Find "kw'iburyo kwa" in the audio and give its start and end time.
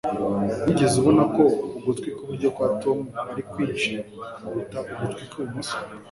2.15-2.67